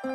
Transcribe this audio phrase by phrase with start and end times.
[0.00, 0.06] 荷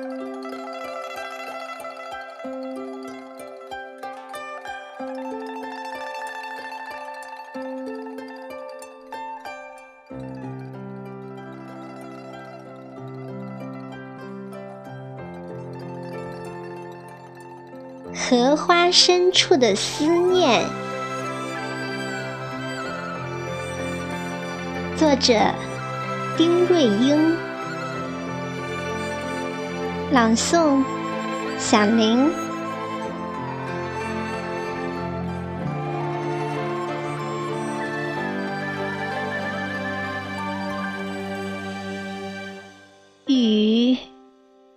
[18.56, 20.64] 花深处的思念，
[24.96, 25.34] 作者
[26.38, 27.36] 丁瑞英，
[30.12, 30.84] 朗诵
[31.58, 32.30] 小林。
[43.26, 43.98] 雨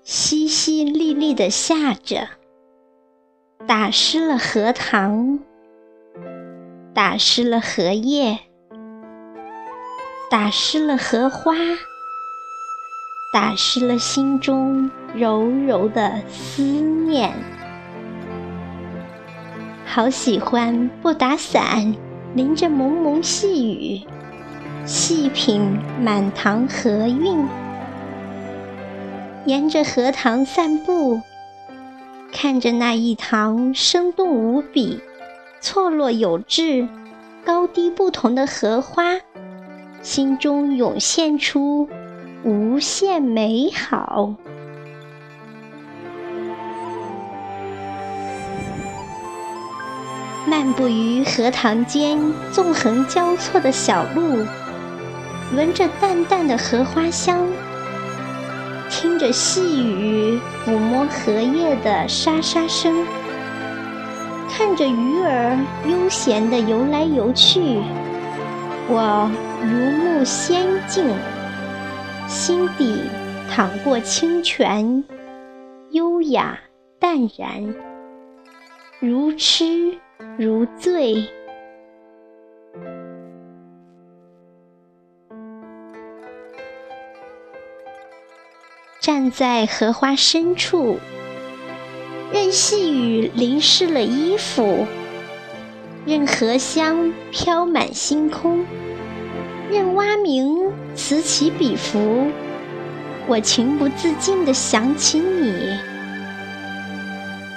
[0.05, 2.29] 淅淅沥沥的下着。
[3.67, 5.41] 打湿了荷塘，
[6.95, 8.39] 打湿了荷叶，
[10.31, 11.55] 打湿了荷花，
[13.33, 17.33] 打湿了心中柔柔的思念。
[19.85, 21.95] 好喜欢不打伞，
[22.35, 24.07] 淋着蒙蒙细雨，
[24.85, 27.47] 细品满塘荷韵，
[29.45, 31.21] 沿着荷塘散步。
[32.33, 35.01] 看着那一塘生动无比、
[35.61, 36.87] 错落有致、
[37.45, 39.15] 高低不同的荷花，
[40.03, 41.89] 心中涌现出
[42.45, 44.35] 无限美好。
[50.49, 52.19] 漫步于荷塘间
[52.53, 54.47] 纵横交错的小路，
[55.57, 57.41] 闻着淡淡的荷花香。
[58.89, 63.05] 听着细雨抚摸荷叶的沙沙声，
[64.49, 67.81] 看着鱼儿悠闲地游来游去，
[68.89, 69.29] 我
[69.61, 71.05] 如沐仙境，
[72.29, 73.03] 心底
[73.49, 75.05] 淌过清泉，
[75.91, 76.59] 优雅
[76.99, 77.75] 淡然，
[78.99, 79.97] 如痴
[80.37, 81.29] 如醉。
[89.01, 90.99] 站在荷花深处，
[92.33, 94.85] 任细雨淋湿了衣服，
[96.05, 98.67] 任荷香飘满星空，
[99.71, 102.31] 任蛙鸣此起彼伏，
[103.27, 105.77] 我情不自禁地想起你，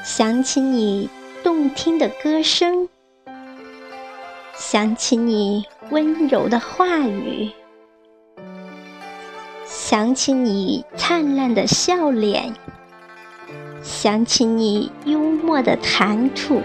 [0.03, 1.07] 想起你
[1.43, 2.89] 动听的歌声，
[4.55, 7.51] 想起你温柔的话语。
[9.67, 12.53] 想起你灿烂的笑脸，
[13.83, 16.61] 想起你幽默的谈吐，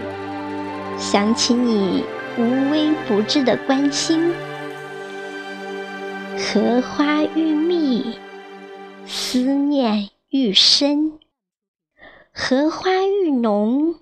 [0.97, 2.03] 想起你
[2.37, 4.33] 无微不至的关心。
[6.47, 8.17] 荷花愈密，
[9.07, 11.13] 思念愈深；
[12.31, 13.95] 荷花愈浓，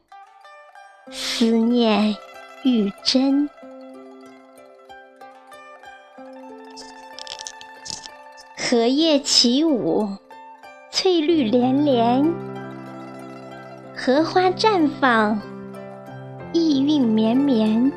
[1.10, 2.18] 思念
[2.66, 3.50] 愈真。
[8.58, 10.10] 荷叶起舞，
[10.92, 12.34] 翠绿连连；
[13.96, 15.42] 荷花绽放，
[16.52, 17.90] 意韵绵绵。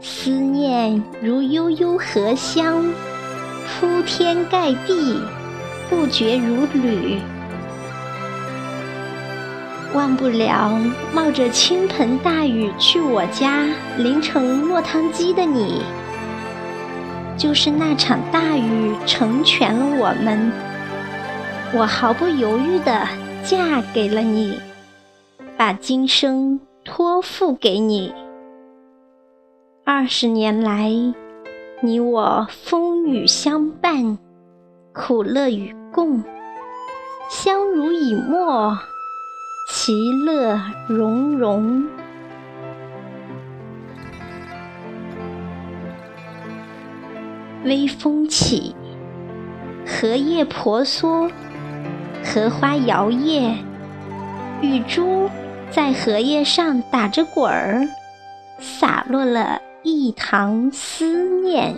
[0.00, 2.94] 思念如悠悠荷香，
[3.84, 5.20] 铺天盖地，
[5.90, 7.18] 不绝如缕。
[9.92, 10.80] 忘不了
[11.12, 13.66] 冒着倾盆大雨去我家
[13.98, 15.82] 淋成落汤鸡的你。
[17.36, 20.50] 就是那场大雨成全了我们，
[21.74, 23.06] 我毫不犹豫地
[23.44, 24.58] 嫁给了你，
[25.58, 28.14] 把今生托付给你。
[29.84, 30.90] 二十年来，
[31.84, 34.16] 你我风雨相伴，
[34.94, 36.24] 苦乐与共，
[37.28, 38.78] 相濡以沫，
[39.68, 39.92] 其
[40.24, 40.58] 乐
[40.88, 41.84] 融融。
[47.64, 48.74] 微风起，
[49.86, 51.30] 荷叶婆娑，
[52.24, 53.54] 荷花摇曳，
[54.62, 55.28] 雨珠
[55.70, 57.86] 在荷叶上打着滚儿，
[58.58, 61.04] 洒落了一塘思
[61.42, 61.76] 念。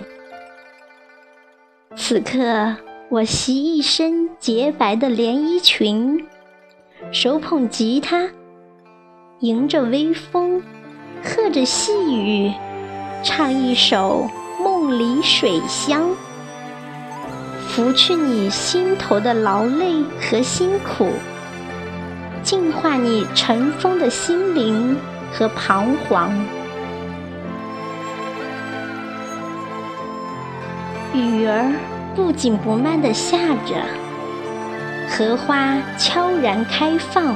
[1.97, 2.77] 此刻，
[3.09, 6.25] 我袭一身洁白的连衣裙，
[7.11, 8.31] 手捧吉他，
[9.41, 10.63] 迎着微风，
[11.23, 12.53] 和着细雨，
[13.23, 14.27] 唱一首。
[14.59, 16.17] 梦里水乡，
[17.69, 21.11] 拂去你心头的劳累和辛苦，
[22.43, 24.97] 净化你尘封的心灵
[25.31, 26.33] 和彷徨。
[31.15, 31.73] 雨儿
[32.15, 33.75] 不紧不慢地下着，
[35.09, 37.35] 荷花悄然开放，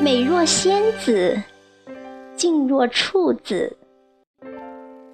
[0.00, 1.40] 美若仙子，
[2.34, 3.76] 静若处子。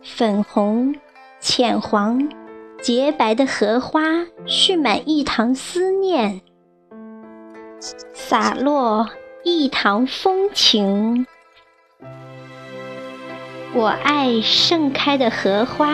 [0.02, 0.94] 粉红、
[1.40, 2.28] 浅黄、
[2.80, 4.02] 洁白的荷花
[4.46, 6.40] 蓄满一塘思念，
[8.14, 9.08] 洒落
[9.42, 11.26] 一塘风情。
[13.74, 15.92] 我爱盛开的荷花，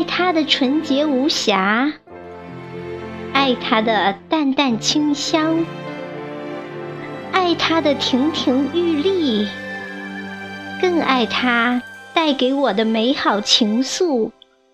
[0.00, 1.92] 爱它的纯洁无瑕，
[3.34, 5.66] 爱它的淡淡清香，
[7.32, 9.46] 爱它的亭亭玉立，
[10.80, 11.82] 更爱它
[12.14, 14.30] 带给我的美好情愫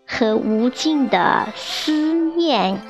[0.07, 1.93] 和无尽的思
[2.37, 2.81] 念。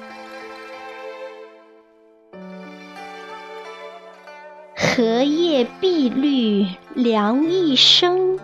[4.77, 8.39] 荷叶碧绿凉一生，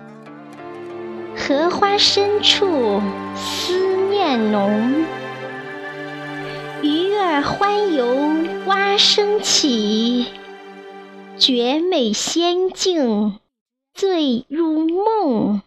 [1.44, 3.03] 荷花深处
[3.35, 5.05] 思念浓。
[6.83, 8.17] 鱼儿欢游
[8.67, 10.27] 蛙声起，
[11.37, 13.41] 绝美仙境
[13.93, 15.62] 醉入梦。